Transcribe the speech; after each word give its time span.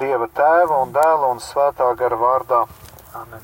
Dieva 0.00 0.26
tēva 0.32 0.78
un 0.82 0.92
dēla 0.94 1.28
un 1.34 1.40
svētā 1.44 1.90
gara 1.96 2.16
vārdā. 2.16 2.60
Amen. 3.20 3.42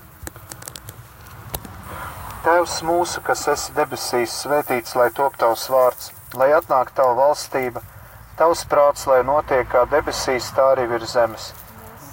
Tēvs 2.46 2.78
mūsu, 2.86 3.20
kas 3.26 3.42
esi 3.52 3.74
debesīs, 3.76 4.32
svētīts, 4.44 4.94
lai 4.96 5.10
top 5.12 5.36
tavs 5.36 5.66
vārds, 5.72 6.12
lai 6.38 6.48
atnāk 6.56 6.92
tava 6.96 7.12
valstība, 7.18 7.82
tavs 8.38 8.64
prāts, 8.70 9.04
lai 9.10 9.20
notiek 9.26 9.68
kā 9.68 9.84
debesīs, 9.90 10.52
tā 10.56 10.70
arī 10.72 10.86
virs 10.94 11.12
zemes. 11.18 11.50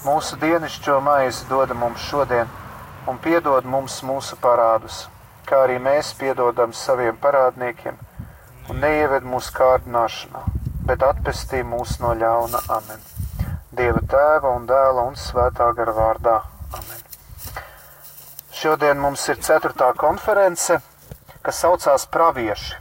Mūsu 0.04 0.40
dienascho 0.42 1.00
maizi 1.06 1.48
dod 1.52 1.72
mums 1.78 2.04
šodien, 2.10 2.50
un 3.08 3.22
piedod 3.24 3.64
mums 3.76 4.02
mūsu 4.04 4.40
parādus, 4.44 5.06
kā 5.48 5.64
arī 5.68 5.80
mēs 5.80 6.12
piedodam 6.20 6.74
saviem 6.76 7.16
parādniekiem, 7.24 8.02
un 8.68 8.84
neieved 8.84 9.24
mūsu 9.24 9.56
kārdināšanā, 9.56 10.48
bet 10.90 11.08
atpestī 11.14 11.64
mūs 11.64 12.02
no 12.04 12.18
ļauna 12.18 12.68
amen. 12.80 13.14
Dieva 13.74 14.04
tēva 14.06 14.52
un 14.54 14.68
dēla 14.70 15.04
un 15.10 15.16
svētā 15.18 15.72
gara 15.74 15.94
vārdā. 15.98 16.34
Amen. 16.78 17.00
Šodien 18.54 19.00
mums 19.02 19.24
ir 19.34 19.40
ceturtā 19.42 19.88
konference, 19.98 20.76
kas 21.42 21.62
saucās 21.64 22.06
Pravieši. 22.14 22.76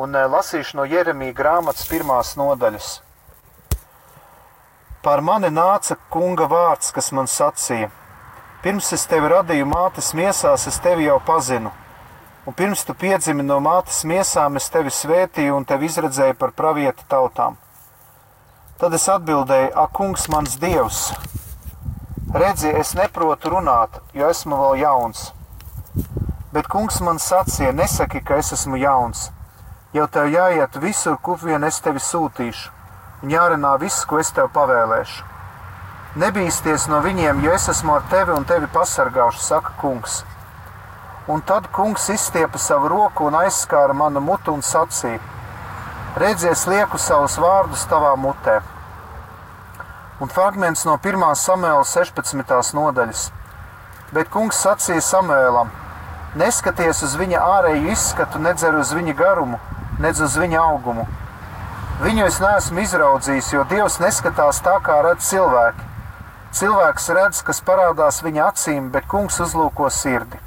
Un 0.00 0.16
eh, 0.16 0.24
lasīšu 0.32 0.78
no 0.78 0.86
Jeremija 0.88 1.36
grāmatas 1.36 1.84
pirmās 1.90 2.30
nodaļas. 2.40 2.86
Par 5.04 5.20
mani 5.20 5.50
nāca 5.52 5.98
kunga 6.14 6.46
vārds, 6.48 6.88
kas 6.96 7.12
man 7.12 7.28
sacīja: 7.28 7.90
Pirms 8.64 8.88
es 8.96 9.04
tevi 9.10 9.28
radīju 9.34 9.68
mātes 9.68 10.14
miesās, 10.16 10.64
es 10.72 10.80
tevi 10.80 11.04
jau 11.10 11.18
pazinu, 11.26 11.74
un 12.46 12.56
pirms 12.56 12.86
tu 12.88 12.96
piedzimi 12.96 13.44
no 13.44 13.60
mātes 13.60 14.06
miesām, 14.08 14.56
es 14.56 14.72
tevi 14.72 14.94
svētīju 15.02 15.58
un 15.58 15.68
tevi 15.68 15.92
izredzēju 15.92 16.38
par 16.40 16.56
pravietu 16.56 17.04
tautām. 17.12 17.60
Tad 18.82 18.96
es 18.96 19.04
atbildēju, 19.06 19.68
ak, 19.78 19.92
kungs, 19.94 20.24
mans 20.26 20.56
dievs, 20.58 21.12
redzi, 22.34 22.72
es 22.80 22.96
neprotu 22.98 23.52
runāt, 23.52 24.00
jo 24.10 24.26
esmu 24.26 24.56
vēl 24.58 24.80
jauns. 24.80 25.20
Bet 26.50 26.66
kungs 26.72 26.98
man 27.06 27.22
sacīja, 27.22 27.70
nesaki, 27.78 28.24
ka 28.26 28.40
es 28.42 28.50
esmu 28.56 28.80
jauns. 28.82 29.28
Jau 29.94 30.08
tev 30.10 30.32
jāiet 30.34 30.80
visur, 30.82 31.14
kur 31.22 31.38
vien 31.44 31.62
es 31.68 31.78
tevi 31.84 32.02
sūtīšu, 32.02 32.72
un 33.22 33.36
jārunā 33.36 33.76
viss, 33.84 34.02
ko 34.02 34.18
es 34.18 34.34
tev 34.34 34.50
pavēlēšu. 34.58 35.22
Nebīsties 36.18 36.88
no 36.90 36.98
viņiem, 37.06 37.38
jo 37.46 37.54
es 37.54 37.68
esmu 37.70 38.00
ar 38.00 38.10
tevi 38.10 38.34
un 38.34 38.50
tevi 38.50 38.66
pasargāšu, 38.66 39.44
saka 39.46 39.76
kungs. 39.78 40.24
Un 41.30 41.46
tad 41.46 41.70
kungs 41.70 42.10
izstiepa 42.10 42.58
savu 42.58 42.90
roku 42.90 43.30
un 43.30 43.38
aizskāra 43.44 43.94
manu 43.94 44.26
mutu 44.26 44.50
un 44.50 44.66
sacīja: 44.66 45.22
Redzies, 46.18 46.66
lieku 46.66 46.98
savus 47.00 47.38
vārdus 47.40 47.86
tavā 47.88 48.16
mutē 48.18 48.58
un 50.22 50.28
fragments 50.30 50.84
no 50.86 50.94
1. 51.02 51.18
samēla 51.34 51.82
16. 51.82 52.74
nodaļas. 52.78 53.24
Bet 54.14 54.28
kungs 54.30 54.60
sacīja 54.62 55.02
Samēlam: 55.02 55.72
Neskaties 56.38 57.02
uz 57.02 57.16
viņa 57.18 57.40
ārēju 57.42 57.90
izskatu, 57.90 58.38
nedzer 58.38 58.76
uz 58.78 58.92
viņa 58.94 59.16
garumu, 59.18 59.58
nedz 60.04 60.22
uz 60.22 60.36
viņa 60.38 60.60
augumu. 60.62 61.08
Viņu 62.04 62.28
es 62.28 62.38
neesmu 62.42 62.84
izraudzījis, 62.84 63.50
jo 63.56 63.66
Dievs 63.70 63.98
neskatās 64.02 64.62
tā, 64.62 64.76
kā 64.86 65.00
redz 65.08 65.26
cilvēki. 65.26 65.90
Cilvēks 66.54 67.10
redz, 67.18 67.42
kas 67.42 67.64
parādās 67.66 68.22
viņa 68.22 68.46
acīm, 68.52 68.90
bet 68.94 69.10
kungs 69.10 69.40
uzlūko 69.42 69.90
sirdi. 69.90 70.38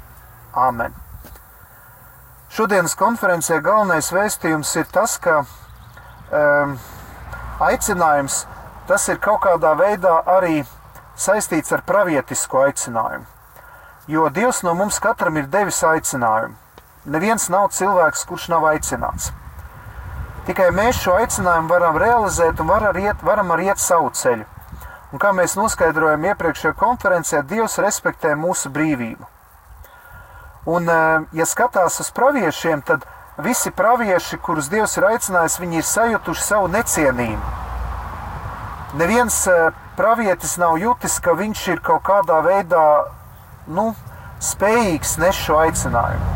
Āmen! 0.56 0.96
Šodienas 2.56 2.96
konferencē 2.96 3.60
galvenais 3.60 4.08
vēstījums 4.14 4.72
ir 4.80 4.88
tas, 4.88 5.18
ka 5.20 5.42
um, 5.44 6.76
aicinājums 7.60 8.46
tas 8.86 9.08
ir 9.08 9.18
kaut 9.22 9.42
kādā 9.42 9.72
veidā 9.78 10.20
arī 10.30 10.60
saistīts 11.18 11.72
ar 11.74 11.82
pravietisko 11.86 12.62
aicinājumu. 12.68 13.26
Jo 14.06 14.28
Dievs 14.30 14.62
no 14.62 14.74
mums 14.78 15.00
katram 15.02 15.36
ir 15.40 15.48
devis 15.50 15.82
aicinājumu. 15.82 16.54
Neviens 17.10 17.48
nav 17.50 17.70
cilvēks, 17.74 18.24
kurš 18.26 18.48
nav 18.52 18.66
aicināts. 18.70 19.32
Tikai 20.46 20.68
mēs 20.74 21.00
šo 21.02 21.16
aicinājumu 21.18 21.70
varam 21.70 21.98
realizēt 21.98 22.60
un 22.62 22.70
varam 22.70 22.98
iet, 23.02 23.22
varam 23.26 23.50
arī 23.54 23.72
iet 23.72 23.82
savu 23.82 24.12
ceļu. 24.14 24.46
Un 25.14 25.22
kā 25.22 25.32
mēs 25.34 25.56
noskaidrojam 25.58 26.22
iepriekšējā 26.30 26.74
konferencē, 26.78 27.42
Dievs 27.42 27.78
respektē 27.82 28.34
mūsu 28.38 28.70
brīvību. 28.70 29.26
Un, 30.66 30.88
eh, 30.88 31.26
ja 31.32 31.44
skatās 31.46 32.00
uz 32.00 32.10
praviešiem, 32.10 32.82
tad 32.82 33.06
visi 33.38 33.70
pravieši, 33.70 34.38
kurus 34.38 34.68
Dievs 34.68 34.96
ir 34.96 35.04
aicinājis, 35.04 35.60
viņi 35.60 35.76
ir 35.76 35.82
sajutuši 35.82 36.42
savu 36.42 36.68
necienību 36.68 37.65
neviens 38.96 39.46
eh, 39.46 39.70
pravietis 39.96 40.56
nav 40.60 40.78
jutis, 40.80 41.18
ka 41.20 41.36
viņš 41.36 41.62
ir 41.74 41.82
kaut 41.84 42.04
kādā 42.06 42.40
veidā 42.44 42.86
nu, 43.68 43.90
spējīgs 44.42 45.16
nes 45.22 45.36
šo 45.36 45.60
aicinājumu. 45.64 46.32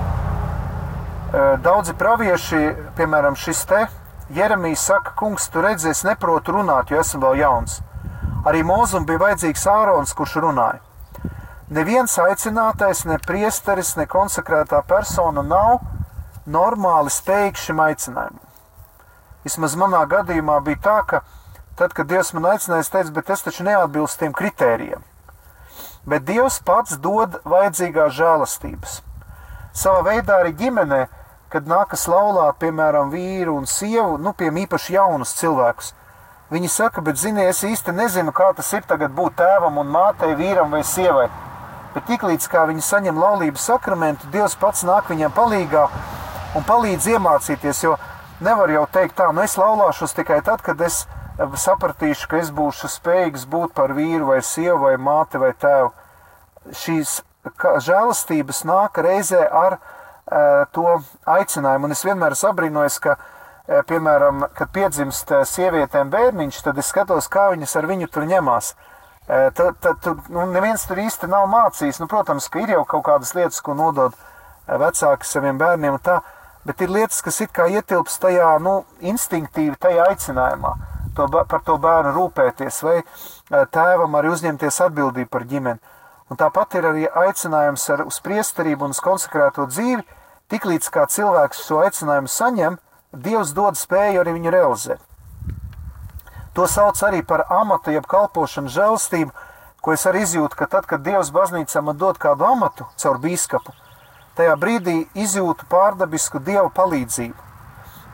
Eh, 1.30 1.56
daudzi 1.62 1.94
pravieši, 1.94 2.60
piemēram, 2.98 3.36
šis 3.38 3.64
te 3.70 3.86
Jeremijs 4.34 4.82
saka, 4.86 5.12
kungs, 5.18 5.48
tu 5.50 5.62
redzi, 5.62 5.90
es 5.90 6.04
neprotu 6.06 6.54
runāt, 6.54 6.90
jo 6.90 7.00
esmu 7.02 7.20
vēl 7.24 7.40
jauns. 7.42 7.80
Arī 8.46 8.62
mūzum 8.66 9.06
bija 9.06 9.20
vajadzīgs 9.24 9.66
Ārons, 9.70 10.14
kurš 10.16 10.36
runāja. 10.44 10.80
Neviens 11.70 12.16
aicinātais, 12.18 13.04
ne 13.06 13.18
priesteris, 13.22 13.92
ne 13.98 14.06
konsekrētā 14.10 14.80
persona 14.86 15.42
nav 15.46 15.84
normāli 16.50 17.12
spējīgs 17.14 17.66
šim 17.68 17.82
aicinājumam. 17.84 18.46
Vismaz 19.44 19.76
manā 19.78 20.00
gadījumā 20.10 20.58
bija 20.66 20.80
tā, 20.82 20.96
ka 21.06 21.22
Tad, 21.78 21.94
kad 21.96 22.10
Dievs 22.10 22.32
man 22.36 22.50
aicināja, 22.52 22.84
es 22.84 22.92
teicu, 22.92 23.14
bet 23.16 23.30
es 23.30 23.44
taču 23.46 23.64
neatbilstu 23.66 24.24
tiem 24.24 24.34
kritērijiem. 24.36 25.04
Bet 26.08 26.26
Dievs 26.28 26.58
pats 26.64 26.98
dod 27.00 27.38
vajadzīgās 27.44 28.16
žēlastības. 28.16 29.00
Savā 29.76 30.02
veidā 30.10 30.40
arī 30.40 30.52
ģimenē, 30.58 31.06
kad 31.50 31.66
nākas 31.66 32.06
laulāt, 32.10 32.58
piemēram, 32.62 33.10
vīru 33.14 33.56
un 33.58 33.66
sievu, 33.66 34.18
nu, 34.18 34.32
piemēram, 34.32 34.64
īpaši 34.66 34.94
jaunus 34.96 35.34
cilvēkus. 35.38 35.94
Viņi 36.50 36.68
saka, 36.70 37.02
bet, 37.06 37.18
zini, 37.18 37.44
es 37.46 37.62
īsti 37.62 37.94
nezinu, 37.94 38.32
kā 38.34 38.48
tas 38.58 38.72
ir 38.74 38.82
tagad 38.82 39.14
būt 39.14 39.36
tēvam 39.38 39.78
un 39.78 39.90
mātei, 39.90 40.32
vīram 40.38 40.72
vai 40.74 40.82
sievai. 40.86 41.28
Bet 41.94 42.06
tiklīdz 42.06 42.46
kā 42.50 42.64
viņi 42.70 42.82
saņem 42.86 43.18
laulības 43.18 43.68
sakramentu, 43.70 44.28
Dievs 44.34 44.56
pats 44.58 44.82
nāk 44.86 45.10
viņiem 45.10 45.34
palīgā 45.34 45.84
un 46.58 46.66
palīdz 46.66 47.06
iemācīties. 47.14 47.84
Jo 47.86 47.96
nevar 48.42 48.70
jau 48.70 48.84
teikt, 48.90 49.16
tā, 49.18 49.30
nu 49.34 49.42
es 49.42 49.56
laulāšos 49.58 50.14
tikai 50.14 50.40
tad, 50.46 50.62
kad 50.66 50.82
es 50.86 51.04
sapratīšu, 51.38 52.28
ka 52.28 52.40
es 52.40 52.50
būšu 52.54 52.88
spējīgs 52.90 53.46
būt 53.50 53.74
par 53.74 53.92
vīru 53.96 54.30
vai 54.32 54.40
sievu 54.42 54.86
vai 54.86 54.96
māti 54.96 55.38
vai 55.38 55.52
tēvu. 55.52 55.92
Šīs 56.76 57.20
žēlastības 57.86 58.64
nāk 58.68 58.98
reizē 59.00 59.46
ar 59.48 59.78
uh, 59.78 60.66
to 60.72 61.00
aicinājumu. 61.26 61.88
Un 61.88 61.96
es 61.96 62.04
vienmēr 62.04 62.36
sabrīnojos, 62.36 62.98
ka, 63.00 63.16
uh, 63.16 63.80
piemēram, 63.88 64.46
kad 64.56 64.72
piedzimst 64.74 65.32
uh, 65.32 65.44
sievietēm 65.48 66.10
bērniņš, 66.12 66.62
tad 66.66 66.78
es 66.78 66.90
skatos, 66.92 67.30
kā 67.32 67.50
viņas 67.54 67.76
ar 67.80 67.88
viņu 67.88 68.10
tur 68.12 68.28
ņemās. 68.28 68.74
Uh, 69.30 69.48
tad, 69.56 69.78
tad 69.80 70.02
tur 70.04 70.20
nu, 70.28 70.44
neviens 70.52 70.84
tur 70.84 71.00
īsti 71.00 71.30
nav 71.30 71.48
mācījis. 71.48 72.02
Nu, 72.02 72.10
protams, 72.10 72.50
ka 72.52 72.60
ir 72.60 72.76
jau 72.76 72.84
kaut 72.84 73.06
kādas 73.08 73.32
lietas, 73.38 73.62
ko 73.64 73.74
nodod 73.78 74.12
uh, 74.12 74.76
vecāki 74.84 75.26
saviem 75.26 75.58
bērniem, 75.58 75.96
tā, 76.04 76.20
bet 76.68 76.84
ir 76.84 76.92
lietas, 76.92 77.22
kas 77.24 77.40
it 77.40 77.56
kā 77.56 77.70
ietilpst 77.72 78.20
tajā 78.20 78.52
nu, 78.60 78.82
instinktīvi, 79.00 79.80
tajā 79.80 80.10
aicinājumā 80.12 80.76
to, 81.16 81.26
par 81.30 81.64
to 81.66 81.76
bērnu 81.80 82.12
rūpēties, 82.16 82.82
vai 82.86 82.98
e, 83.00 83.04
tēvam 83.74 84.14
arī 84.18 84.32
uzņemties 84.34 84.80
atbildību 84.86 85.30
par 85.30 85.46
ģimeni. 85.50 85.80
Un 86.30 86.38
tāpat 86.38 86.76
ir 86.78 86.86
arī 86.86 87.08
aicinājums 87.08 87.88
ar, 87.90 88.04
uz 88.06 88.20
priesterību 88.22 88.86
un 88.86 88.94
uz 88.94 89.02
konsekrēto 89.02 89.66
dzīvi. 89.70 90.04
Tiklīdz 90.50 90.90
kā 90.94 91.06
cilvēks 91.10 91.64
šo 91.66 91.82
aicinājumu 91.86 92.30
saņem, 92.30 92.78
Dievs 93.10 93.50
dod 93.50 93.74
spēju 93.74 94.20
arī 94.22 94.36
viņu 94.36 94.50
realizēt. 94.54 95.00
To 96.54 96.66
sauc 96.70 96.98
arī 97.02 97.24
par 97.26 97.42
amatu, 97.50 97.90
jeb 97.90 98.06
kalpošanu 98.06 98.70
žēlstību, 98.70 99.32
ko 99.82 99.94
es 99.96 100.06
arī 100.06 100.22
izjūtu, 100.22 100.54
ka 100.58 100.68
tad, 100.70 100.86
kad 100.86 101.02
Dievs 101.02 101.32
baznīcā 101.34 101.82
man 101.82 101.98
dod 101.98 102.18
kādu 102.22 102.46
amatu 102.46 102.86
caur 103.02 103.18
bīskapu, 103.22 103.74
tajā 104.38 104.54
brīdī 104.62 104.96
izjūtu 105.18 105.66
pārdabisku 105.70 106.38
Dieva 106.46 106.68
palīdzību. 106.74 107.48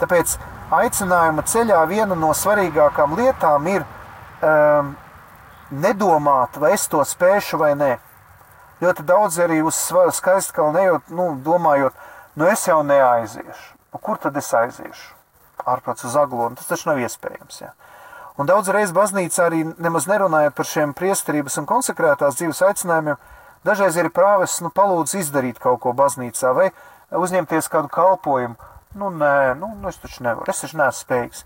Tāpēc 0.01 0.37
aicinājuma 0.71 1.45
ceļā 1.47 1.81
viena 1.91 2.17
no 2.19 2.33
svarīgākām 2.35 3.15
lietām 3.19 3.67
ir 3.71 3.85
um, 4.43 4.95
nedomāt, 5.71 6.59
vai 6.59 6.73
es 6.75 6.87
to 6.91 7.03
spēšu 7.07 7.61
vai 7.61 7.73
nē. 7.79 7.93
Ļoti 8.83 9.07
daudz 9.09 9.39
arī 9.41 9.63
uz 9.65 9.79
skaistkalnu 10.19 10.83
ejot, 10.83 11.11
nu, 11.15 11.31
domājot, 11.45 11.95
nu 12.37 12.49
es 12.51 12.67
jau 12.69 12.83
neaiziešu. 12.85 13.69
Nu, 13.95 14.01
kur 14.03 14.19
tad 14.21 14.37
es 14.37 14.53
aiziešu? 14.53 15.15
Ārprāts 15.67 16.05
uz 16.05 16.17
aglonu, 16.21 16.59
tas 16.59 16.69
taču 16.69 16.91
nav 16.91 17.01
iespējams. 17.01 17.63
Ja? 17.63 17.73
Un 18.37 18.49
daudz 18.51 18.69
reiz 18.69 18.93
baznīca 18.93 19.47
arī 19.47 19.63
nemaz 19.81 20.05
nerunājot 20.11 20.55
par 20.59 20.69
šiem 20.69 20.93
priesterības 20.99 21.57
un 21.63 21.69
konsekrētās 21.71 22.37
dzīves 22.37 22.61
aicinājumiem, 22.69 23.17
dažreiz 23.65 23.97
ir 23.97 24.13
prāves, 24.13 24.59
nu, 24.61 24.69
palūdz 24.69 25.17
izdarīt 25.23 25.63
kaut 25.63 25.81
ko 25.81 25.95
baznīcā 25.97 26.53
vai 26.59 26.69
uzņemties 27.17 27.71
kādu 27.73 27.89
kalpojumu 27.89 28.59
Nu, 28.95 29.11
nē, 29.11 29.55
nu, 29.59 29.75
nu, 29.81 29.89
es 29.89 29.99
taču 30.01 30.23
nevaru, 30.25 30.47
es 30.51 30.63
taču 30.63 30.79
neesmu 30.79 31.03
spējīgs. 31.03 31.45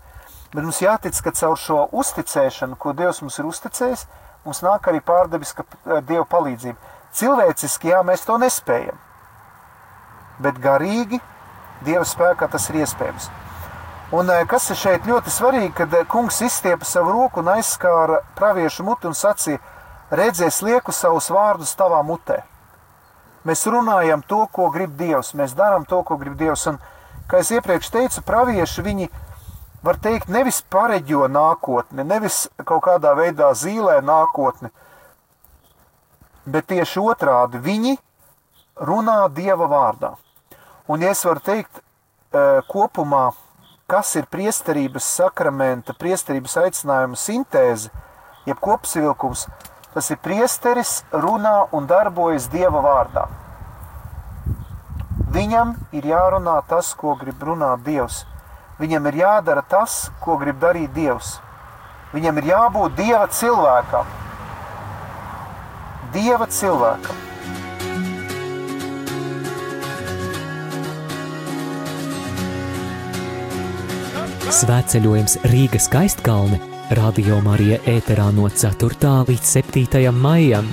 Bet 0.51 0.65
mums 0.65 0.81
jātic, 0.83 1.15
ka 1.23 1.31
caur 1.31 1.57
šo 1.57 1.85
uzticēšanu, 1.95 2.75
ko 2.75 2.91
Dievs 2.95 3.21
mums 3.23 3.39
ir 3.39 3.47
uzticējis, 3.47 4.05
mums 4.45 4.59
nāk 4.65 4.89
arī 4.91 4.99
pārdabiska 5.03 5.63
eh, 5.63 6.01
Dieva 6.07 6.25
palīdzība. 6.27 6.97
Cilvēciski, 7.15 7.91
jā, 7.91 8.01
mēs 8.07 8.25
to 8.27 8.37
nespējam. 8.39 8.99
Bet 10.43 10.59
garīgi 10.59 11.21
Dieva 11.85 12.03
spēkā 12.05 12.51
tas 12.51 12.67
ir 12.69 12.81
iespējams. 12.83 13.29
Un 14.11 14.27
eh, 14.29 14.43
kas 14.51 14.67
ir 14.73 14.79
šeit 14.79 15.07
ļoti 15.07 15.31
svarīgi, 15.31 15.73
kad 15.77 15.93
eh, 15.95 16.03
kungs 16.11 16.41
izstiepa 16.43 16.87
savu 16.87 17.15
roku 17.15 17.39
un 17.39 17.51
aizskāra 17.55 18.19
praviešu 18.35 18.83
muti 18.83 19.07
un 19.07 19.15
sacīja: 19.15 19.61
Redzēs, 20.11 20.59
lieku 20.67 20.91
savus 20.91 21.31
vārdus 21.31 21.71
tavā 21.79 22.01
mutē. 22.03 22.41
Mēs 23.47 23.63
runājam 23.71 24.19
to, 24.27 24.43
ko 24.51 24.67
grib 24.69 24.97
Dievs, 24.99 25.31
mēs 25.33 25.55
darām 25.55 25.87
to, 25.87 26.03
ko 26.03 26.19
grib 26.19 26.35
Dievs. 26.37 26.67
Un, 26.67 26.75
kā 27.31 27.39
jau 27.41 27.57
iepriekš 27.57 27.91
teicu, 27.93 28.23
pravieši 28.27 28.83
viņi 28.83 29.09
var 29.85 29.97
teikt, 30.03 30.29
nevis 30.29 30.61
pareģo 30.71 31.27
nākotni, 31.31 32.03
nevis 32.05 32.45
kaut 32.67 32.83
kādā 32.85 33.13
veidā 33.17 33.51
zīmē 33.57 34.01
nākotni, 34.05 34.69
bet 36.45 36.67
tieši 36.69 37.01
otrādi 37.01 37.61
viņi 37.61 37.95
runā 38.81 39.23
Dieva 39.33 39.69
vārdā. 39.71 40.15
Un, 40.91 41.01
ja 41.01 41.13
es 41.15 41.23
varu 41.25 41.41
teikt, 41.45 41.81
e, 42.33 42.61
kopumā, 42.69 43.31
kas 43.89 44.15
ir 44.19 44.27
priesterības 44.31 45.07
sakramenta, 45.17 45.95
priesterības 45.97 46.57
aicinājuma 46.65 47.19
sintēze, 47.19 47.91
jeb 48.47 48.59
kopsavilkums, 48.63 49.47
tas 49.93 50.09
ir 50.11 50.19
priesteris 50.23 51.01
runā 51.11 51.69
un 51.75 51.87
darbojas 51.87 52.49
Dieva 52.51 52.83
vārdā. 52.83 53.27
Viņam 55.31 55.77
ir 55.95 56.03
jārunā 56.11 56.57
tas, 56.67 56.89
ko 56.99 57.13
grib 57.15 57.39
runāt 57.47 57.85
Dievs. 57.85 58.25
Viņam 58.81 59.05
ir 59.07 59.21
jādara 59.21 59.61
tas, 59.63 60.09
ko 60.19 60.35
grib 60.41 60.57
darīt 60.59 60.91
Dievs. 60.91 61.37
Viņam 62.11 62.41
ir 62.41 62.49
jābūt 62.49 62.97
Dieva 62.97 63.27
cilvēkam. 63.31 64.09
Dieva 66.11 66.47
cilvēkam. 66.51 67.21
Svētceļojums 74.51 75.37
Rīgas 75.47 75.87
skaistkalne 75.87 76.59
Radio 76.99 77.39
Marija 77.45 77.79
ēterā 77.87 78.27
no 78.35 78.51
4. 78.51 79.15
līdz 79.31 79.55
7. 79.55 80.11
maijam. 80.11 80.67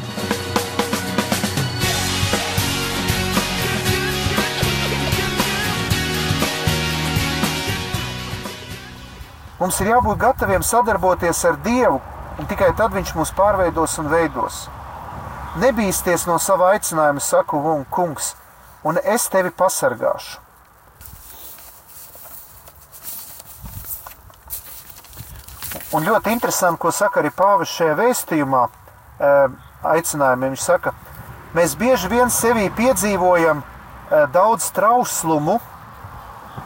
Mums 9.59 9.81
ir 9.83 9.91
jābūt 9.91 10.21
gataviem 10.23 10.63
sadarboties 10.63 11.45
ar 11.49 11.57
Dievu, 11.65 12.01
un 12.39 12.47
tikai 12.47 12.71
tad 12.79 12.93
Viņš 12.95 13.15
mūs 13.19 13.33
pārveidos 13.35 13.97
un 13.99 14.11
veidos. 14.13 14.67
Nebīsties 15.59 16.29
no 16.29 16.37
sava 16.39 16.75
aicinājuma, 16.77 17.21
saku 17.21 17.59
kungs, 17.91 18.35
un 18.87 19.01
es 19.03 19.27
tevi 19.33 19.51
pasargāšu. 19.51 20.39
Un 25.97 26.05
ļoti 26.05 26.31
interesanti, 26.37 26.79
ko 26.83 26.93
saka 26.93 27.23
arī 27.23 27.31
Pāvils 27.33 27.73
šajā 27.73 27.95
vēstījumā, 27.97 28.67
aicinājumā. 29.89 30.51
Viņš 30.53 30.63
saka, 30.63 30.93
mēs 31.57 31.75
bieži 31.81 32.11
vien 32.13 32.29
sevī 32.31 32.69
piedzīvojam 32.77 33.63
daudz 34.35 34.69
trauslumu, 34.77 35.57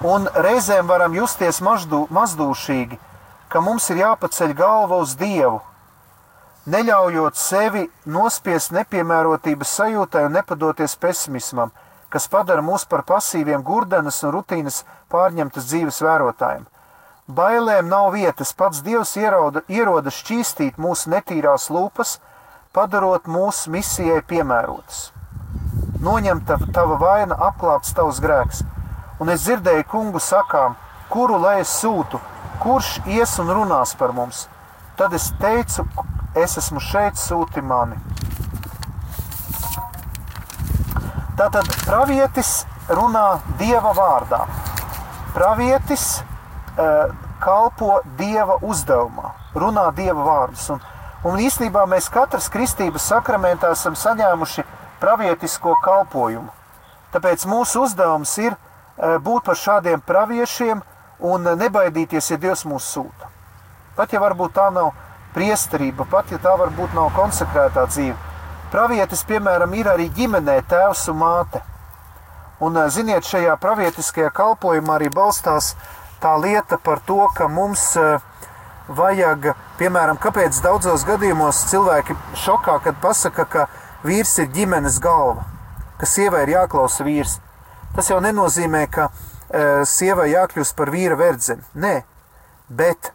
un 0.01 0.29
reizēm 0.45 0.89
varam 0.89 1.15
justies 1.17 1.61
mazdū, 1.65 2.07
mazdūšīgi, 2.11 2.99
ka 3.53 3.61
mums 3.61 3.91
ir 3.93 4.03
jāpaceļ 4.03 4.55
galva 4.57 4.99
uz 5.05 5.15
Dievu, 5.21 5.61
neļaujot 6.73 7.37
sevi 7.37 7.87
nospiest 8.07 8.73
nepiemērotības 8.73 9.77
sajūtai 9.79 10.27
un 10.29 10.37
nepadoties 10.39 10.97
pesimismam, 10.97 11.73
kas 12.13 12.29
padara 12.29 12.63
mūs 12.65 12.85
par 12.89 13.05
pasīviem 13.09 13.65
gurdenes 13.67 14.23
un 14.23 14.35
rutīnas 14.37 14.83
pārņemtas 15.13 15.69
dzīves 15.71 16.03
vērotājiem. 16.05 16.67
Bailēm 17.33 17.89
nav 17.89 18.13
vietas, 18.13 18.53
pats 18.53 18.83
Dievs 18.85 19.15
ierauda, 19.17 19.63
ieroda 19.69 20.11
šķīstīt 20.11 20.79
mūsu 20.83 21.13
netīrās 21.13 21.71
lūpas, 21.73 22.19
padarot 22.75 23.29
mūsu 23.31 23.71
misijai 23.73 24.21
piemērotas. 24.27 25.11
Noņemta 26.03 26.59
tava 26.75 26.99
vaina, 26.99 27.37
apklāts 27.49 27.95
tavs 27.95 28.19
grēks, 28.21 28.65
un 29.23 29.31
es 29.31 29.45
dzirdēju 29.47 29.87
kungu 29.87 30.21
sakām, 30.23 30.75
kuru 31.13 31.39
lai 31.39 31.61
es 31.63 31.71
sūtu, 31.79 32.19
kurš 32.63 32.97
ies 33.07 33.37
un 33.43 33.53
runās 33.55 33.95
par 33.99 34.15
mums. 34.17 34.47
Tad 34.99 35.15
es 35.15 35.29
teicu, 35.39 35.85
es 36.35 36.57
esmu 36.59 36.83
šeit, 36.83 37.21
sūti 37.21 37.63
mani. 37.63 37.99
Tātad 41.39 41.69
pravietis 41.87 42.63
runā 42.91 43.27
Dieva 43.61 43.95
vārdā. 43.97 44.43
Pravietis 45.37 46.07
uh, 46.21 47.15
kalpo 47.43 48.01
Dieva 48.19 48.59
uzdevumā, 48.63 49.33
runā 49.55 49.87
Dieva 49.97 50.27
vārdus. 50.27 50.67
Un, 50.75 50.83
un 51.31 51.41
īstenībā 51.47 51.87
mēs 51.91 52.11
katrs 52.13 52.51
kristības 52.53 53.07
sakramentā 53.15 53.73
esam 53.73 53.97
saņēmuši 53.99 54.67
pravietisko 55.01 55.79
kalpojumu. 55.85 56.51
Tāpēc 57.15 57.47
mūsu 57.49 57.87
uzdevums 57.87 58.37
ir 58.43 58.59
būt 59.03 59.49
par 59.51 59.59
šādiem 59.59 60.03
praviešiem 60.07 60.83
un 61.23 61.49
nebaidīties, 61.59 62.31
ja 62.31 62.39
Dievs 62.39 62.65
mūs 62.69 62.87
sūta. 62.95 63.31
Pat 63.97 64.13
ja 64.13 64.21
varbūt 64.23 64.55
tā 64.57 64.69
nav 64.73 64.93
priesterība, 65.35 66.07
pat 66.11 66.31
ja 66.33 66.39
tā 66.43 66.55
varbūt 66.61 66.95
nav 66.97 67.11
konsekrētā 67.17 67.87
dzīve. 67.91 68.17
Pravietis, 68.73 69.25
piemēram, 69.29 69.75
ir 69.77 69.91
arī 69.93 70.09
ģimenē 70.17 70.63
tēvs 70.69 71.09
un 71.13 71.19
māte. 71.21 71.61
Un, 72.63 72.77
eh, 72.77 72.89
ziniet, 72.89 73.27
šajā 73.27 73.57
pravietiskajā 73.61 74.31
kalpojumā 74.33 74.97
arī 74.97 75.11
balstās 75.11 75.75
tā 76.23 76.37
lieta 76.41 76.79
par 76.79 77.01
to, 77.07 77.27
ka 77.37 77.49
mums 77.49 77.97
eh, 77.97 78.19
vajag, 78.89 79.53
piemēram, 79.79 80.19
kāpēc 80.19 80.61
daudzos 80.63 81.05
gadījumos 81.05 81.65
cilvēki 81.71 82.17
šokā, 82.45 82.79
kad 82.85 83.01
pasaka, 83.03 83.45
ka 83.45 83.67
vīrs 84.05 84.39
ir 84.39 84.49
ģimenes 84.55 85.01
galva, 85.01 85.45
ka 85.99 86.07
sievai 86.07 86.47
ir 86.47 86.55
jāklausa 86.57 87.05
vīrs. 87.05 87.41
Tas 87.93 88.09
jau 88.09 88.21
nenozīmē, 88.25 88.87
ka 88.89 89.09
e, 89.09 89.85
sievai 89.89 90.31
jākļūst 90.33 90.77
par 90.79 90.93
vīra 90.95 91.19
verdzeni. 91.21 91.65
Nē, 91.77 91.95
bet 92.73 93.13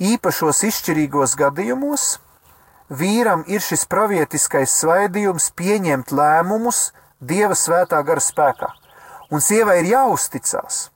īpašos 0.00 0.62
izšķirīgos 0.70 1.36
gadījumos 1.36 2.06
vīram 2.92 3.44
ir 3.48 3.60
šis 3.64 3.84
pravietiskais 3.90 4.72
svaidījums 4.80 5.50
pieņemt 5.56 6.12
lēmumus 6.12 6.90
Dieva 7.22 7.54
svētā 7.54 8.00
gara 8.02 8.18
spēkā. 8.18 8.72
Un 9.30 9.40
sievai 9.44 9.76
ir 9.78 9.92
jāuzticas, 9.92 10.88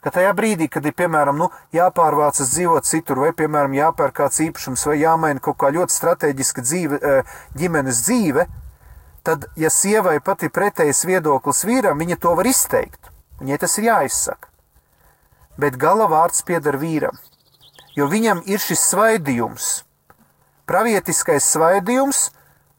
ka 0.00 0.12
tajā 0.14 0.30
brīdī, 0.36 0.68
kad 0.70 0.84
ir 0.86 0.94
piemēram 0.96 1.40
nu, 1.40 1.48
jāpārvācas 1.74 2.52
dzīvot 2.54 2.86
citur, 2.86 3.18
vai 3.24 3.32
piemēram 3.36 3.74
jāpērk 3.74 4.14
kāds 4.22 4.38
īpašums, 4.46 4.86
vai 4.86 5.00
jāmaina 5.00 5.42
kaut 5.42 5.58
kā 5.60 5.72
ļoti 5.74 5.96
strateģiska 5.96 6.64
dzīve, 6.64 7.00
e, 7.00 7.22
ģimenes 7.58 8.04
dzīve, 8.06 8.46
tad, 9.22 9.46
ja 9.56 9.70
sievai 9.70 10.18
pat 10.24 10.44
ir 10.46 10.52
pretējs 10.54 11.04
viedoklis 11.08 11.64
vīram, 11.68 12.00
viņa 12.00 12.18
to 12.20 12.34
var 12.38 12.48
izteikt. 12.48 13.10
Viņai 13.40 13.58
tas 13.60 13.78
ir 13.80 13.88
jāizsaka. 13.88 14.48
Bet 15.60 15.76
gala 15.80 16.06
vārds 16.08 16.44
pieder 16.46 16.78
vīram, 16.80 17.16
jo 17.96 18.06
viņam 18.08 18.42
ir 18.48 18.60
šis 18.62 18.82
svaidījums, 18.92 19.70
pravietiskais 20.68 21.48
svaidījums 21.52 22.30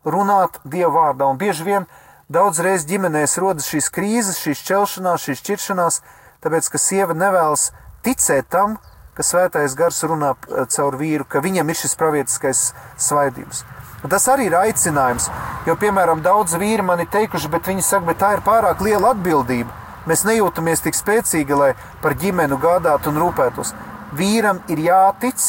runāt 0.05 0.61
Dieva 0.63 0.93
vārdā. 0.95 1.27
Un 1.29 1.37
bieži 1.41 1.67
vien 1.67 1.85
daudzreiz 2.31 2.87
ģimenēs 2.89 3.37
rodas 3.41 3.67
šīs 3.69 3.91
krīzes, 3.93 4.39
šīs 4.41 4.63
šķelšanās, 4.63 5.27
šīs 5.27 5.43
šķiršanās, 5.43 5.99
tāpēc, 6.41 6.71
ka 6.71 6.81
sieva 6.81 7.17
nevēlas 7.17 7.69
ticēt 8.05 8.49
tam, 8.53 8.79
ka 9.17 9.25
svētais 9.25 9.75
gars 9.77 10.01
runā 10.07 10.33
eh, 10.33 10.65
caur 10.71 10.97
vīru, 10.97 11.27
ka 11.27 11.43
viņam 11.43 11.69
ir 11.69 11.79
šis 11.83 11.97
pravietiskais 11.99 12.71
svaidījums. 12.97 13.65
Un 14.01 14.09
tas 14.09 14.25
arī 14.33 14.47
ir 14.49 14.57
aicinājums, 14.57 15.27
jo, 15.67 15.75
piemēram, 15.77 16.23
daudz 16.25 16.55
vīri 16.57 16.81
man 16.85 17.03
ir 17.03 17.09
teikuši, 17.13 17.51
bet 17.53 17.69
viņi 17.69 17.85
saka, 17.85 18.07
bet 18.09 18.21
tā 18.21 18.31
ir 18.37 18.45
pārāk 18.45 18.81
liela 18.81 19.13
atbildība. 19.13 19.69
Mēs 20.09 20.23
nejūtamies 20.25 20.81
tik 20.81 20.97
spēcīgi, 20.97 21.53
lai 21.53 21.73
par 22.01 22.15
ģimeni 22.17 22.57
gādātu 22.61 23.11
un 23.11 23.19
rūpētos. 23.21 23.75
Vīram 24.17 24.63
ir 24.73 24.81
jātic, 24.87 25.43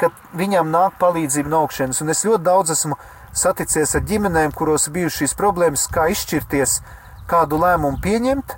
ka 0.00 0.10
viņam 0.36 0.68
nāk 0.72 0.98
palīdzība 1.00 1.48
no 1.48 1.64
augšas. 1.64 2.02
Un 2.04 2.12
es 2.12 2.20
ļoti 2.28 2.44
daudz 2.44 2.74
esmu 2.76 2.98
saticies 3.32 3.94
ar 3.96 4.04
ģimenēm, 4.04 4.52
kuros 4.56 4.90
bijušas 4.92 5.22
šīs 5.22 5.36
problēmas, 5.38 5.86
kā 5.92 6.10
izšķirties, 6.12 6.80
kādu 7.30 7.60
lēmumu 7.62 8.02
pieņemt. 8.04 8.56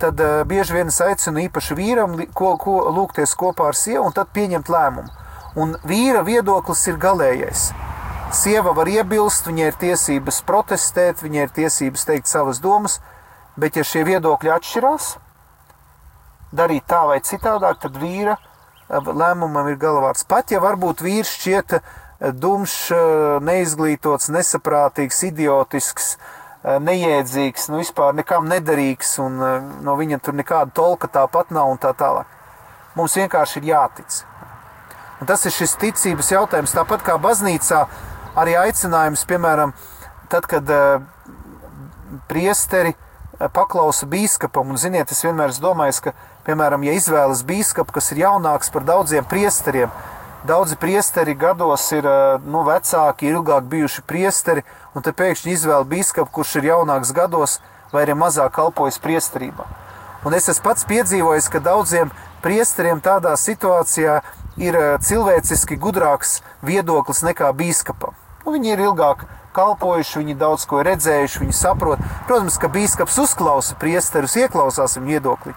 Tad 0.00 0.20
uh, 0.24 0.40
bieži 0.48 0.78
vien 0.78 0.90
es 0.90 0.98
aicinu 1.04 1.44
īpaši 1.44 1.76
vīram, 1.76 2.16
ko, 2.34 2.54
ko 2.58 2.80
lūgties 2.96 3.36
kopā 3.38 3.68
ar 3.70 3.78
sievu, 3.78 4.08
un 4.08 4.16
tad 4.16 4.32
pieņemt 4.34 4.72
lēmumu. 4.72 5.14
Un 5.60 5.76
vīra 5.86 6.24
viedoklis 6.26 6.86
ir 6.90 6.98
galīgais. 6.98 7.68
Sieva 8.30 8.70
var 8.76 8.86
iebilst, 8.86 9.48
viņai 9.48 9.64
ir 9.72 9.78
tiesības 9.80 10.36
protestēt, 10.46 11.18
viņai 11.24 11.48
ir 11.48 11.54
tiesības 11.54 12.06
teikt 12.06 12.30
savas 12.30 12.60
domas, 12.62 13.00
bet 13.58 13.74
ja 13.74 13.82
šie 13.82 14.04
viedokļi 14.06 14.52
atšķirās, 14.54 15.08
darīt 16.54 16.86
tā 16.86 17.00
vai 17.10 17.18
citādāk, 17.26 17.80
tad 17.82 17.98
vīra 17.98 18.36
lēmumam 18.90 19.72
ir 19.72 19.78
galvārds. 19.82 20.22
Pat 20.30 20.54
ja 20.54 20.60
varbūt 20.62 21.02
vīrs 21.02 21.32
šķiet 21.40 21.74
dumšs, 22.38 22.92
neizglītots, 23.46 24.30
nesaprātīgs, 24.30 25.22
idiotisks, 25.30 26.12
neiedzīgs, 26.62 27.66
nu 27.72 27.80
vispār 27.80 28.14
nekam 28.14 28.46
nederīgs 28.50 29.16
un 29.24 29.42
no 29.82 29.96
viņa 29.98 30.20
tur 30.22 30.38
nekāda 30.38 30.70
tolka 30.76 31.10
tāpat 31.10 31.50
nav 31.56 31.72
un 31.72 31.82
tā 31.82 31.90
tālāk. 31.98 32.30
Mums 32.94 33.16
vienkārši 33.18 33.58
ir 33.58 33.70
jātic. 33.72 34.22
Un 35.20 35.28
tas 35.28 35.42
ir 35.44 35.52
šis 35.52 35.74
ticības 35.80 36.30
jautājums. 36.32 36.72
Tāpat 36.72 37.02
kā 37.04 37.18
baznīcā, 37.20 37.84
arī 38.40 38.56
aicinājums, 38.60 39.26
piemēram, 39.28 39.74
tad, 40.32 40.48
kad 40.50 40.70
uh, 40.74 41.02
priesteri 42.30 42.94
uh, 42.94 43.48
paklausa 43.52 44.08
bīskapam, 44.10 44.72
un 44.72 44.80
ziniet, 44.80 45.12
es 45.12 45.24
vienmēr 45.26 45.52
esmu 45.54 45.70
domājis, 45.70 46.00
ka, 46.04 46.14
piemēram, 46.48 46.86
ja 46.88 46.96
izvēlas 46.96 47.44
bīskapu, 47.46 47.94
kas 47.98 48.12
ir 48.14 48.24
jaunāks 48.24 48.72
par 48.72 48.88
daudziem 48.88 49.28
priesteriem, 49.28 49.92
Daudzi 50.40 50.76
priesteri 50.76 51.34
gados 51.34 51.82
ir 51.92 52.06
nu, 52.48 52.62
vecāki, 52.64 53.28
ilgāk 53.28 53.66
bijuši 53.68 54.04
priesteri, 54.08 54.62
un 54.96 55.04
te 55.04 55.12
pēkšņi 55.12 55.52
izvēla 55.52 55.84
biskupu, 55.84 56.32
kurš 56.38 56.54
ir 56.62 56.70
jaunāks 56.70 57.12
gados 57.12 57.58
vai 57.92 58.06
arī 58.06 58.16
mazāk 58.16 58.54
kalpojas 58.56 58.96
priesterībā. 59.04 59.66
Un 60.24 60.36
es 60.36 60.48
esmu 60.48 60.70
pats 60.70 60.88
piedzīvojis, 60.88 61.50
ka 61.52 61.60
daudziem 61.60 62.08
priesteriem 62.40 63.02
tādā 63.04 63.34
situācijā 63.36 64.22
ir 64.60 64.80
cilvēciski 65.04 65.76
gudrāks 65.76 66.38
viedoklis 66.64 67.20
nekā 67.28 67.52
biskupam. 67.56 68.16
Nu, 68.44 68.54
viņi 68.54 68.72
ir 68.74 68.82
ilgāk 68.88 69.26
kalpojuši, 69.56 70.22
viņi 70.22 70.36
daudz 70.40 70.64
ko 70.70 70.82
redzējuši, 70.86 71.42
viņi 71.44 71.56
saprot. 71.56 72.02
Protams, 72.28 72.56
ka 72.60 72.70
biskups 72.72 73.18
uzklausa 73.20 73.76
priesterus, 73.80 74.38
ieklausās 74.40 74.96
viņu 74.98 75.10
viedoklī. 75.14 75.54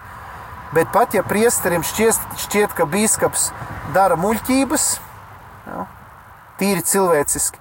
Bet 0.74 0.90
pat 0.92 1.14
ja 1.14 1.22
priesterim 1.22 1.84
šķiet, 1.86 2.18
šķiet 2.46 2.74
ka 2.74 2.86
biskups 2.90 3.50
dara 3.94 4.16
muļķības, 4.18 4.88
ja, 5.68 5.86
tīri 6.58 6.82
cilvēciski, 6.82 7.60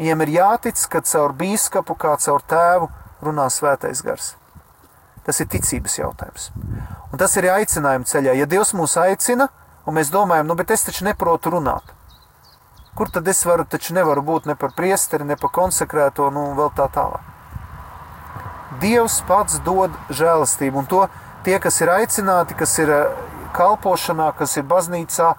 viņiem 0.00 0.24
ir 0.24 0.34
jātic, 0.38 0.80
ka 0.88 1.04
caur 1.04 1.36
biskupu 1.36 1.96
kā 2.00 2.16
caur 2.24 2.44
tēvu 2.48 2.88
runā 3.20 3.48
svētais 3.52 4.00
gars. 4.06 4.34
Tas 5.26 5.42
ir 5.42 5.50
ticības 5.52 5.98
jautājums. 5.98 6.48
Un 7.12 7.20
tas 7.20 7.36
ir 7.36 7.50
aicinājuma 7.52 8.08
ceļā. 8.08 8.38
Ja 8.38 8.48
Dievs 8.48 8.72
mūs 8.72 8.96
aicina, 8.96 9.50
un 9.84 9.98
mēs 9.98 10.08
domājam, 10.14 10.48
nu, 10.48 10.56
bet 10.56 10.72
es 10.72 10.86
taču 10.86 11.04
neprotu 11.04 11.52
runāt. 11.52 11.92
Kur 12.98 13.10
tad 13.10 13.28
es 13.28 13.44
varu, 13.46 13.64
taču 13.64 13.94
nevaru 13.94 14.22
būt 14.26 14.48
ne 14.50 14.56
par 14.58 14.74
priesteri, 14.76 15.24
ne 15.24 15.36
par 15.38 15.52
konsekrēto, 15.54 16.30
nu, 16.34 16.50
vēl 16.58 16.72
tā 16.76 16.88
tālāk. 16.92 17.26
Dievs 18.82 19.20
pats 19.28 19.60
dod 19.66 19.94
žēlastību, 20.14 20.82
un 20.82 20.88
to 20.90 21.04
tie, 21.46 21.58
kas 21.62 21.80
ir 21.82 21.92
aicināti, 21.92 22.56
kas 22.58 22.76
ir 22.82 22.92
eh, 22.94 23.22
kalpošanā, 23.56 24.30
kas 24.38 24.56
ir 24.58 24.66
baznīcā, 24.70 25.32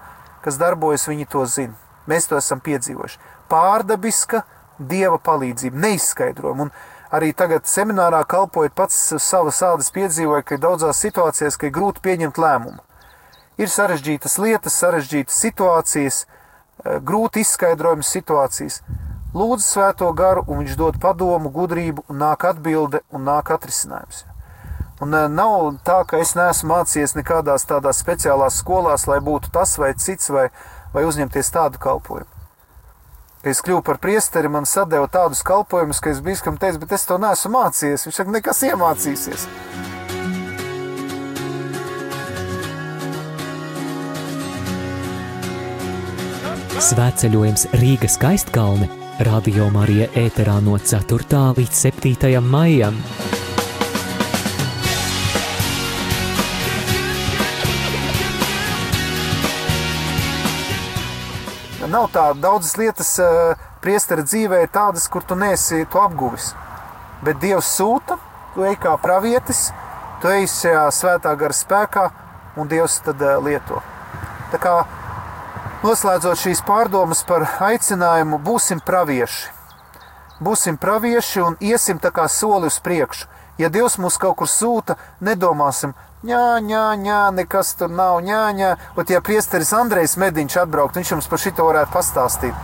kas 0.44 0.58
darbojas, 0.60 1.08
viņi 1.08 1.28
to 1.32 1.44
zina. 1.46 1.76
Mēs 2.10 2.26
to 2.28 2.38
esam 2.40 2.60
piedzīvojuši. 2.64 3.20
Pārdabiska 3.52 4.42
dieva 4.78 5.18
palīdzība, 5.22 5.78
neizskaidrojama. 5.86 6.70
Arī 7.12 7.34
tagad 7.36 7.68
seminārā 7.68 8.22
kalpojot 8.24 8.72
pats 8.74 8.96
savas 9.20 9.60
ādas 9.62 9.92
piedzīvoju, 9.92 10.44
ka 10.48 10.56
daudzās 10.60 11.02
situācijās, 11.04 11.58
ka 11.60 11.68
ir 11.68 11.74
grūti 11.76 12.00
pieņemt 12.04 12.40
lēmumu. 12.40 12.80
Ir 13.60 13.68
sarežģītas 13.68 14.38
lietas, 14.40 14.78
sarežģītas 14.80 15.36
situācijas, 15.44 16.22
grūti 16.84 17.42
izskaidrojamas 17.42 18.10
situācijas. 18.12 18.82
Lūdzu 19.32 19.64
svēto 19.64 20.10
garu, 20.12 20.44
un 20.46 20.60
viņš 20.60 20.76
dod 20.76 20.98
padomu, 21.00 21.48
gudrību, 21.54 22.04
un 22.12 22.20
nāk 22.20 22.44
atbilde, 22.50 23.00
un 23.14 23.24
nāk 23.24 23.54
atrisinājums. 23.54 24.26
Un 25.02 25.14
eh, 25.16 25.28
nav 25.28 25.78
tā, 25.86 26.02
ka 26.06 26.20
es 26.22 26.34
neesmu 26.38 26.68
mācījies 26.74 27.16
nekādās 27.16 27.64
tādās 27.66 28.02
speciālās 28.04 28.60
skolās, 28.60 29.08
lai 29.10 29.18
būtu 29.24 29.50
tas 29.54 29.74
vai 29.80 29.94
cits, 29.98 30.30
vai, 30.30 30.50
vai 30.92 31.06
uzņemties 31.08 31.50
tādu 31.54 31.80
kalpošanu. 31.82 32.28
Kad 33.42 33.50
es 33.50 33.62
kļuvu 33.66 33.82
par 33.82 33.98
priesteri, 33.98 34.52
man 34.52 34.68
sadeva 34.70 35.08
tādus 35.10 35.42
kalpojumus, 35.42 35.98
ka 35.98 36.12
es 36.12 36.20
biju 36.22 36.44
kam 36.44 36.60
teicis, 36.62 36.78
bet 36.78 36.94
es 36.94 37.08
to 37.08 37.18
neesmu 37.18 37.56
mācījies. 37.56 38.06
Viņš 38.06 38.20
saka, 38.20 38.36
nekas 38.36 38.62
iemācīsies. 38.68 39.48
Svētceļojums 46.82 47.68
Rīgas 47.78 48.16
skaistkalne 48.16 48.88
Radio 49.22 49.68
Marija 49.70 50.08
ēterā 50.18 50.56
no 50.66 50.74
4. 50.82 51.42
līdz 51.54 51.76
7. 51.78 52.40
maijam. 52.42 52.96
nav 61.92 62.08
tā 62.08 62.24
daudzas 62.40 62.74
lietas 62.80 63.12
uh, 63.20 63.52
priestera 63.84 64.24
dzīvē 64.24 64.62
ir 64.64 64.72
tādas, 64.72 65.04
kur 65.12 65.22
tu 65.28 65.36
nesi 65.38 65.84
to 65.92 66.00
apguvis. 66.00 66.54
Bet 67.22 67.38
Dievs 67.42 67.68
sūta, 67.76 68.16
tu 68.54 68.64
ej 68.64 68.78
kā 68.80 68.96
pravietis, 69.02 69.68
tu 70.22 70.32
ej 70.32 70.48
šajā 70.50 70.86
svētā 70.98 71.36
gara 71.38 71.54
spēkā, 71.54 72.08
un 72.56 72.72
Dievs 72.72 72.98
tad 73.04 73.22
uh, 73.22 73.36
lieto. 73.44 73.84
Tā 74.50 74.60
kā 74.62 74.74
noslēdzot 75.82 76.38
šīs 76.38 76.62
pārdomas 76.66 77.24
par 77.26 77.44
aicinājumu, 77.66 78.38
būsim 78.38 78.80
pravieši. 78.86 79.50
Būsim 80.42 80.78
pravieši 80.78 81.42
un 81.42 81.56
iesim 81.60 81.98
tā 82.02 82.12
kā 82.14 82.28
soli 82.30 82.70
uz 82.70 82.78
priekšu. 82.82 83.28
Ja 83.58 83.68
Dievs 83.68 83.98
mūs 84.00 84.16
kaut 84.18 84.38
kur 84.40 84.48
sūta, 84.50 84.96
nedomāsim, 85.20 85.92
ņā, 86.26 86.44
ņā, 86.66 86.84
ņā, 87.02 87.18
nekas 87.36 87.74
tur 87.78 87.90
nav, 87.90 88.20
ņā, 88.24 88.44
ņā. 88.58 88.70
Bet, 88.96 89.10
ja 89.10 89.20
priesteris 89.20 89.74
Andrejs 89.76 90.16
Mediņš 90.22 90.56
atbraukt, 90.64 90.96
viņš 90.98 91.12
jums 91.14 91.28
par 91.30 91.42
šito 91.42 91.66
varētu 91.68 91.94
pastāstīt. 91.94 92.54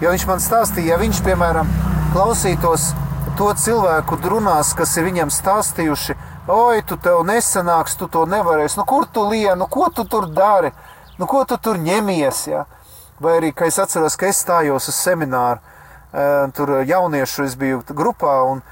Jo 0.00 0.12
viņš 0.12 0.26
man 0.28 0.40
stāstīja, 0.40 0.94
ja 0.94 1.00
viņš, 1.00 1.22
piemēram, 1.24 1.70
klausītos 2.14 2.90
to 3.38 3.52
cilvēku 3.56 4.18
runās, 4.24 4.72
kas 4.76 4.96
ir 4.96 5.06
viņam 5.06 5.30
stāstījuši, 5.32 6.16
oi, 6.50 6.82
tu 6.88 6.96
tev 7.00 7.22
nesanāks, 7.28 7.96
tu 8.00 8.08
to 8.08 8.26
nevarēsi, 8.28 8.80
nu 8.80 8.84
kur 8.88 9.06
tu 9.06 9.24
lieni, 9.28 9.58
nu 9.60 9.68
ko 9.70 9.88
tu 9.94 10.04
tur 10.08 10.26
dari, 10.28 10.72
nu 11.20 11.28
ko 11.28 11.44
tu 11.44 11.60
tur 11.60 11.78
ņemies, 11.78 12.42
ja? 12.48 12.64
Vai 13.20 13.36
arī, 13.38 13.52
ka 13.52 13.68
es 13.68 13.78
atceros, 13.78 14.16
ka 14.16 14.30
es 14.32 14.40
stājos 14.40 14.88
uz 14.88 14.96
semināru, 14.96 15.60
eh, 16.12 16.48
tur 16.56 16.80
jauniešu 16.88 17.44
es 17.44 17.56
biju 17.60 17.84
grupā, 17.92 18.40
un 18.50 18.62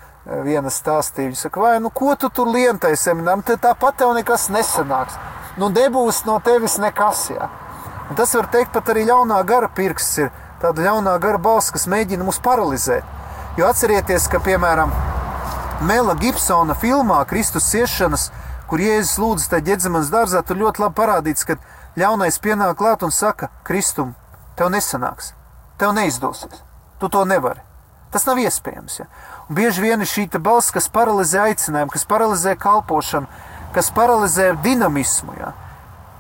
viena 0.44 0.70
stāstīja. 0.72 1.30
Viņa 1.30 1.40
saka, 1.40 1.60
vai 1.60 1.78
nu 1.80 1.90
ko 1.90 2.14
tu 2.16 2.28
tur 2.28 2.50
lientai 2.52 2.94
seminām, 2.96 3.42
tad 3.44 3.62
tāpat 3.64 4.00
tev 4.00 4.14
nekas 4.16 4.48
nesanāks. 4.52 5.16
Nu, 5.58 5.70
nebūs 5.72 6.24
no 6.26 6.38
tevis 6.44 6.78
nekas. 6.78 7.28
Jā. 7.32 7.48
Un 8.10 8.16
tas 8.16 8.34
var 8.34 8.48
teikt, 8.52 8.72
pat 8.72 8.92
arī 8.92 9.06
ļaunā 9.08 9.40
gara 9.48 9.68
pirksts 9.68 10.18
ir 10.22 10.30
tāda 10.62 10.84
ļaunā 10.84 11.16
gara 11.22 11.38
balss, 11.38 11.72
kas 11.74 11.88
mēģina 11.90 12.26
mūs 12.26 12.40
paralizēt. 12.44 13.04
Jo 13.58 13.66
atcerieties, 13.72 14.28
ka 14.30 14.40
piemēram 14.44 14.92
Mela 15.88 16.14
Gibsona 16.18 16.76
filmā 16.78 17.24
Kristus 17.30 17.66
ciešanas, 17.72 18.28
kur 18.70 18.82
Jēzus 18.82 19.18
lūdz 19.22 19.48
tajā 19.50 19.66
ģedzemanas 19.72 20.12
dārzā, 20.12 20.42
tur 20.46 20.60
ļoti 20.60 20.84
labi 20.84 20.98
parādīts, 20.98 21.46
ka 21.46 21.56
ļaunais 21.98 22.40
pienāk 22.42 22.76
klāt 22.78 23.04
un 23.06 23.14
saka, 23.14 23.50
Kristum, 23.66 24.14
tev 24.58 24.70
nesanāks, 24.74 25.32
tev 25.78 25.94
neizdosies, 25.96 26.62
tu 27.00 27.10
to 27.12 27.24
nevari. 27.28 27.62
Tas 28.12 28.24
nav 28.24 28.40
iespējams. 28.40 29.00
Ja? 29.02 29.06
Un 29.48 29.58
bieži 29.58 29.84
vien 29.84 30.00
ir 30.00 30.08
šī 30.08 30.28
balss, 30.40 30.72
kas 30.72 30.88
paralizē 30.92 31.44
aicinājumu, 31.50 31.92
kas 31.92 32.06
paralizē 32.08 32.54
kalpošanu, 32.56 33.28
kas 33.74 33.90
paralizē 33.92 34.54
dinamismu. 34.64 35.34
Ja? 35.40 35.52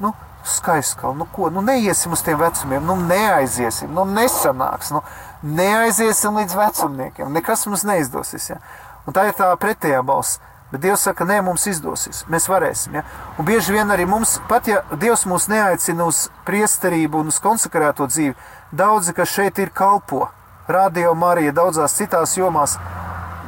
Nu, 0.02 0.12
Skaisti, 0.48 1.04
nu 1.16 1.26
ko, 1.32 1.50
nu 1.52 1.60
neiesim 1.60 2.12
uz 2.12 2.22
tiem 2.24 2.38
vecumiem, 2.40 2.84
nu 2.86 2.94
neaiziesim, 2.96 3.90
nu 3.92 4.06
nesanāks, 4.08 4.92
nu 4.94 5.02
neaiziesim 5.42 6.38
līdz 6.40 6.54
vecumniekiem, 6.56 7.32
nekas 7.34 7.66
mums 7.68 7.84
neizdosies. 7.84 8.46
Ja? 8.54 8.60
Un 9.04 9.16
tā 9.16 9.26
ir 9.28 9.36
tā 9.36 9.50
pretējā 9.60 10.00
balss. 10.04 10.38
Bet 10.72 10.82
Dievs 10.84 11.06
saka, 11.06 11.24
nē, 11.24 11.38
mums 11.46 11.64
izdosies, 11.70 12.26
mēs 12.28 12.44
varēsim. 12.50 12.98
Ja? 12.98 13.04
Un 13.40 13.46
bieži 13.48 13.72
vien 13.72 13.88
arī 13.88 14.04
mums, 14.08 14.34
pat 14.50 14.68
ja 14.68 14.82
Dievs 15.00 15.24
mūs 15.28 15.48
neaicina 15.48 16.04
uz 16.04 16.26
priesterību 16.44 17.22
un 17.22 17.32
uz 17.32 17.38
konsekrēto 17.40 18.08
dzīvi, 18.10 18.34
daudzi, 18.76 19.14
kas 19.16 19.32
šeit 19.32 19.60
ir, 19.62 19.72
kalpo 19.72 20.26
radio 20.68 21.14
Marija, 21.16 21.54
daudzās 21.56 21.96
citās 21.96 22.36
jomās, 22.36 22.76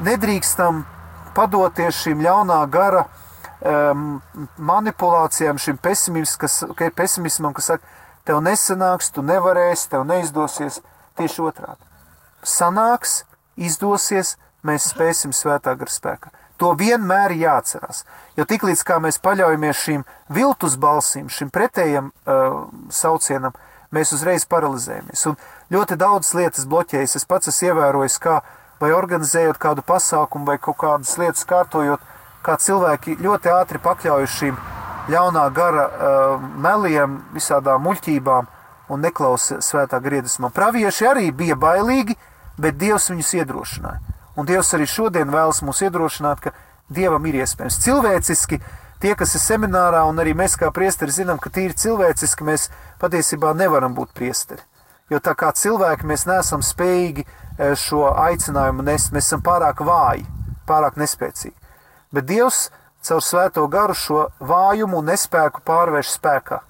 nedrīkstam 0.06 0.86
padoties 1.36 2.00
šīm 2.06 2.24
ļaunā 2.24 2.62
gara 2.72 3.04
um, 3.04 4.22
manipulācijām, 4.56 5.60
šim 5.60 5.76
kas, 6.40 6.64
pesimismam, 6.96 7.52
kas 7.52 7.74
saka, 7.74 7.96
tev 8.24 8.40
nesanāks, 8.44 9.12
tu 9.12 9.22
nevarēsi, 9.22 9.90
tev 9.92 10.08
neizdosies. 10.08 10.80
Tieši 11.20 11.42
otrādi. 11.44 11.84
Sanāks, 12.46 13.24
izdosies, 13.60 14.38
mēs 14.64 14.88
spēsim 14.94 15.34
svētā 15.36 15.74
gara 15.76 15.92
spēkā. 15.92 16.30
To 16.60 16.74
vienmēr 16.76 17.32
jāatcerās. 17.40 18.04
Jo 18.36 18.44
tiklīdz 18.44 18.84
mēs 19.00 19.18
paļaujamies 19.24 19.80
šīm 19.80 20.02
viltus 20.28 20.76
balsīm, 20.76 21.30
šim 21.32 21.48
pretējam 21.48 22.10
uh, 22.10 22.68
saucienam, 22.92 23.54
mēs 23.90 24.12
uzreiz 24.12 24.44
paralizējamies. 24.44 25.24
Un 25.30 25.38
ļoti 25.72 25.96
daudz 25.96 26.34
lietas 26.36 26.68
bloķējas. 26.68 27.16
Es 27.16 27.24
pats 27.24 27.48
esmu 27.48 27.70
ievērojis, 27.70 28.18
kā 28.20 28.42
vai 28.80 28.92
organizējot 28.92 29.60
kādu 29.60 29.84
pasākumu 29.86 30.52
vai 30.52 30.58
kaut 30.58 30.76
kādas 30.80 31.16
lietas 31.20 31.48
kārtojot, 31.48 32.04
kā 32.44 32.56
cilvēki 32.60 33.16
ļoti 33.20 33.52
ātri 33.56 33.80
pakļaujas 33.80 34.36
šīm 34.36 34.60
ļaunā 35.10 35.48
gara 35.56 35.88
uh, 35.88 36.46
meliem, 36.60 37.22
visādām 37.32 37.84
muļķībām 37.88 38.48
un 38.90 39.04
neklausa 39.04 39.60
svētā 39.64 40.00
griedesmā. 40.02 40.52
Pravieši 40.52 41.08
arī 41.08 41.30
bija 41.32 41.56
bailīgi, 41.56 42.16
bet 42.60 42.76
Dievs 42.80 43.08
viņus 43.12 43.36
iedrošināja. 43.40 44.09
Un 44.40 44.48
Dievs 44.48 44.72
arī 44.72 44.86
šodien 44.88 45.28
vēlas 45.28 45.60
mūs 45.60 45.82
iedrošināt, 45.84 46.40
ka 46.40 46.54
Dievam 46.88 47.26
ir 47.28 47.42
iespējams. 47.42 47.76
Cilvēciski 47.84 48.56
tie, 49.02 49.12
kas 49.18 49.34
ir 49.36 49.42
seminārā, 49.44 50.00
un 50.08 50.18
arī 50.22 50.32
mēs 50.36 50.56
kā 50.58 50.70
priesteri 50.72 51.12
zinām, 51.12 51.38
ka 51.38 51.52
tīri 51.52 51.76
cilvēciski 51.76 52.46
mēs 52.48 52.68
patiesībā 53.02 53.52
nevaram 53.58 53.92
būt 53.94 54.14
priesteri. 54.16 54.64
Jo 55.10 55.20
tā 55.20 55.34
kā 55.36 55.50
cilvēki 55.52 56.06
mēs 56.06 56.24
neesam 56.30 56.64
spējīgi 56.64 57.26
e, 57.26 57.72
šo 57.76 58.06
aicinājumu 58.14 58.86
nest, 58.86 59.12
mēs 59.12 59.28
esam 59.28 59.42
pārāk 59.44 59.82
vāji, 59.84 60.24
pārāk 60.68 60.96
nespēcīgi. 61.02 61.56
Bet 62.14 62.28
Dievs 62.30 62.68
caur 63.06 63.22
svēto 63.26 63.66
garu 63.68 63.96
šo 63.98 64.28
vājumu 64.40 65.02
un 65.02 65.12
nespēku 65.12 65.64
pārvērš 65.66 66.14
spēkā. 66.16 66.62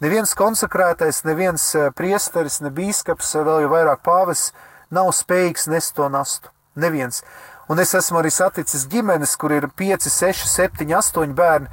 Neviens 0.00 0.36
konsekrētais, 0.36 1.24
neviens 1.26 1.66
e, 1.74 1.88
priesteris, 1.96 2.62
ne 2.64 2.70
bīskaps, 2.72 3.34
vēl 3.40 3.66
jau 3.66 3.74
vairāk 3.74 4.06
pāvis 4.06 4.50
nav 4.94 5.12
spējīgs 5.16 5.68
nest 5.72 5.98
to 5.98 6.08
nastu. 6.12 6.54
Neviens. 6.76 7.22
Un 7.70 7.78
es 7.78 7.94
esmu 7.94 8.20
arī 8.20 8.30
saticis 8.34 8.86
ģimenes, 8.90 9.36
kur 9.38 9.52
ir 9.54 9.68
5, 9.78 10.08
6, 10.10 10.46
7, 10.50 10.86
8 10.86 11.34
bērni, 11.38 11.70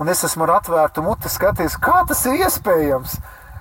un 0.00 0.08
es 0.08 0.24
esmu 0.24 0.46
ar 0.46 0.58
atvērtu 0.58 1.04
muti 1.04 1.28
skaties, 1.32 1.76
kā 1.80 2.02
tas 2.08 2.24
ir 2.28 2.44
iespējams. 2.46 3.18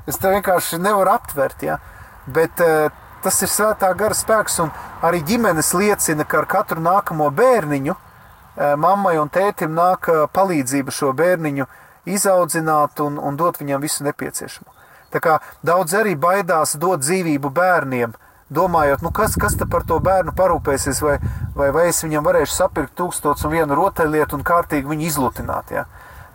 Es 0.08 0.20
to 0.20 0.32
vienkārši 0.32 0.82
nevaru 0.84 1.14
aptvert, 1.14 1.64
ja? 1.64 1.80
bet 2.28 2.60
uh, 2.64 2.90
tas 3.24 3.42
ir 3.44 3.52
svētā 3.52 3.92
gara 4.00 4.16
spēks, 4.16 4.60
un 4.64 4.72
arī 5.04 5.24
ģimenes 5.28 5.74
liecina, 5.76 6.28
ka 6.28 6.42
ar 6.42 6.50
katru 6.52 6.84
nākamo 6.84 7.30
bērniņu 7.36 7.96
uh, 7.96 8.76
mammai 8.80 9.16
un 9.20 9.32
tētim 9.32 9.76
nāk 9.76 10.12
uh, 10.12 10.26
palīdzība 10.32 10.92
šo 10.92 11.14
bērniņu 11.16 11.68
izaudzināt 12.06 13.00
un, 13.04 13.20
un 13.20 13.40
dot 13.40 13.60
viņam 13.62 13.84
visu 13.84 14.04
nepieciešamo. 14.08 14.72
Tā 15.14 15.22
kā 15.24 15.38
daudz 15.64 15.94
arī 15.96 16.16
baidās 16.20 16.76
dot 16.80 17.04
dzīvību 17.04 17.52
bērniem, 17.54 18.16
domājot, 18.54 19.02
nu 19.06 19.12
kas, 19.16 19.36
kas 19.40 19.58
par 19.70 19.86
to 19.88 20.00
bērnu 20.04 20.34
parūpēsies, 20.38 21.02
vai, 21.04 21.18
vai, 21.58 21.72
vai 21.76 21.88
es 21.90 22.04
viņam 22.06 22.26
varēšu 22.26 22.54
sapirkt 22.56 22.96
tūkstots 23.00 23.46
un 23.48 23.54
vienu 23.56 23.78
rotaļlietu 23.80 24.38
un 24.38 24.46
kārtīgi 24.48 24.90
viņu 24.90 25.10
izlutināt. 25.10 25.74
Ja? 25.74 25.86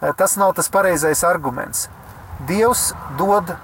Eh, 0.00 0.12
tas 0.16 0.37
nav 0.37 0.54
tas 0.58 0.68
pareizais 0.68 1.25
arguments. 1.26 1.88
Dievs 2.46 2.92
dod 3.18 3.54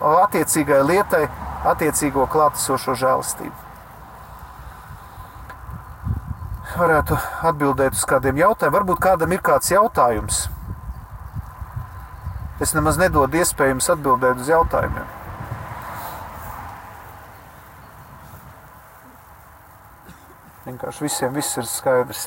attiecīgai 0.00 0.82
lietai 0.86 1.26
attiecīgo 1.66 2.26
klātesošo 2.30 2.96
žēlastību. 2.98 3.54
Varētu 6.76 7.16
atbildēt 7.48 7.94
uz 7.96 8.04
kādiem 8.08 8.42
jautājumiem. 8.42 8.74
Varbūt 8.80 9.00
kādam 9.00 9.32
ir 9.32 9.40
kāds 9.40 9.70
jautājums. 9.72 10.46
Es 12.60 12.74
nemaz 12.76 12.98
nedodu 13.00 13.38
iespēju 13.40 13.76
jums 13.76 13.92
atbildēt 13.94 14.42
uz 14.42 14.50
jautājumiem. 14.50 15.15
Vienkārši 20.66 21.04
visiem 21.04 21.36
viss 21.36 21.54
ir 21.60 21.66
skaidrs. 21.70 22.24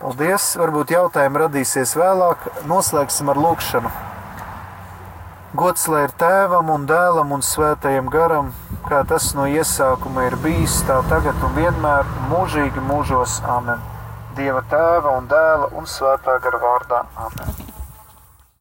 Paldies! 0.00 0.48
Varbūt 0.58 0.90
jautājumi 0.90 1.38
radīsies 1.44 1.92
vēlāk. 1.94 2.48
Noslēgsim 2.66 3.30
ar 3.30 3.38
lūkšanu. 3.38 3.92
Gods 5.54 5.86
lai 5.92 6.02
ir 6.08 6.16
tēvam 6.18 6.72
un 6.74 6.88
dēlam 6.90 7.34
un 7.36 7.44
svētajam 7.46 8.10
garam, 8.10 8.50
kā 8.88 9.04
tas 9.06 9.30
no 9.38 9.46
iesākuma 9.46 10.26
ir 10.32 10.38
bijis, 10.42 10.80
tā 10.88 10.98
tagad 11.12 11.44
un 11.46 11.54
vienmēr, 11.60 12.08
mūžīgi 12.32 12.82
mūžos. 12.90 13.38
Amen! 13.46 13.84
Dieva 14.34 14.64
tēva 14.72 15.18
un 15.20 15.30
dēla 15.30 15.70
un 15.78 15.86
svētā 15.86 16.40
gara 16.42 16.66
vārdā. 16.66 17.04
Amen! 17.28 17.61